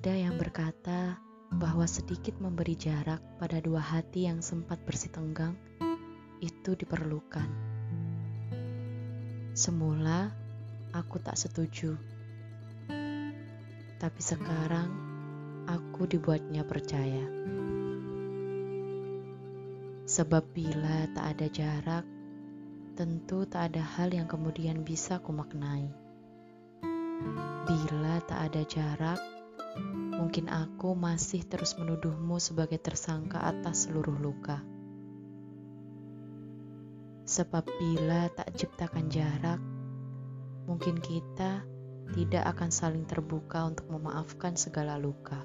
[0.00, 1.20] Ada yang berkata
[1.52, 5.52] bahwa sedikit memberi jarak pada dua hati yang sempat bersitenggang
[6.40, 7.44] itu diperlukan.
[9.52, 10.32] Semula
[10.96, 12.00] aku tak setuju,
[14.00, 14.88] tapi sekarang
[15.68, 17.28] aku dibuatnya percaya.
[20.08, 22.08] Sebab bila tak ada jarak,
[22.96, 25.92] tentu tak ada hal yang kemudian bisa kumaknai.
[27.68, 29.39] Bila tak ada jarak,
[30.20, 34.60] mungkin aku masih terus menuduhmu sebagai tersangka atas seluruh luka.
[37.24, 39.60] Sebab bila tak ciptakan jarak,
[40.66, 41.62] mungkin kita
[42.10, 45.40] tidak akan saling terbuka untuk memaafkan segala luka.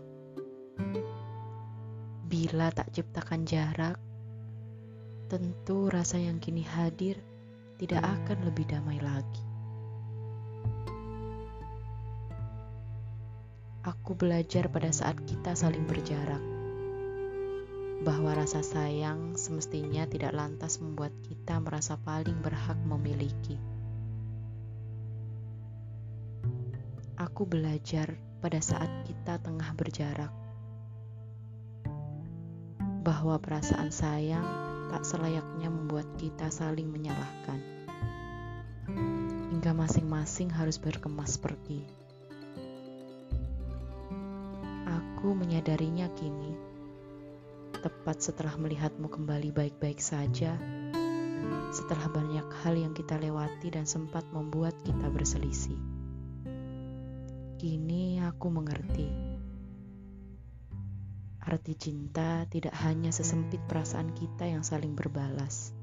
[2.26, 4.02] Bila tak ciptakan jarak,
[5.30, 7.22] tentu rasa yang kini hadir
[7.78, 9.55] tidak akan lebih damai lagi.
[13.86, 16.42] Aku belajar pada saat kita saling berjarak
[18.02, 23.62] bahwa rasa sayang semestinya tidak lantas membuat kita merasa paling berhak memiliki.
[27.14, 30.34] Aku belajar pada saat kita tengah berjarak
[33.06, 34.46] bahwa perasaan sayang
[34.90, 37.62] tak selayaknya membuat kita saling menyalahkan,
[39.54, 42.05] hingga masing-masing harus berkemas pergi.
[45.26, 46.54] Aku menyadarinya kini,
[47.82, 50.54] tepat setelah melihatmu kembali baik-baik saja,
[51.74, 55.82] setelah banyak hal yang kita lewati dan sempat membuat kita berselisih.
[57.58, 59.10] Kini aku mengerti.
[61.42, 65.74] Arti cinta tidak hanya sesempit perasaan kita yang saling berbalas.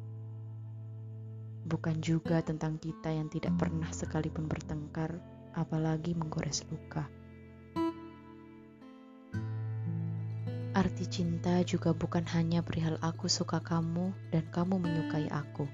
[1.67, 5.19] Bukan juga tentang kita yang tidak pernah sekalipun bertengkar,
[5.59, 7.22] apalagi menggores luka.
[10.83, 15.71] Arti cinta juga bukan hanya perihal aku suka kamu dan kamu menyukai aku.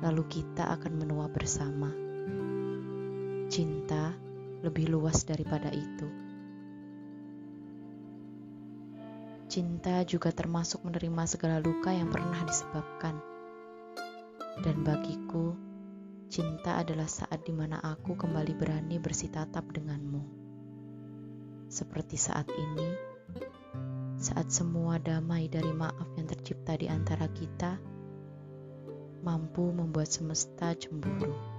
[0.00, 1.92] Lalu kita akan menua bersama.
[3.52, 4.16] Cinta
[4.64, 6.08] lebih luas daripada itu.
[9.52, 13.20] Cinta juga termasuk menerima segala luka yang pernah disebabkan.
[14.64, 15.52] Dan bagiku,
[16.32, 20.24] cinta adalah saat di mana aku kembali berani bersitatap denganmu.
[21.68, 23.07] Seperti saat ini,
[24.18, 27.78] saat semua damai dari maaf yang tercipta di antara kita
[29.22, 31.57] mampu membuat semesta cemburu.